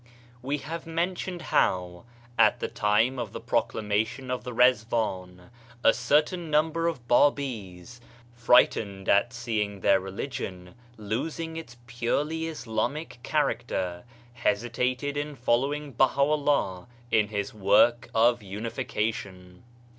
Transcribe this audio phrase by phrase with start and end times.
[0.41, 2.05] We have mentioned how,
[2.35, 5.51] at the time of the proclamation of the Rizwan,
[5.83, 8.01] a certain number of Babis—
[8.33, 14.03] frightened at seeing their religion losing its purely Islamic character—
[14.33, 19.61] hesitated in following BahaVUah in his work of unification.